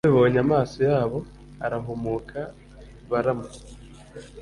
Babibonye 0.03 0.39
amaso 0.45 0.77
yabo 0.91 1.19
arahumuka 1.65 2.39
baramu 3.09 3.47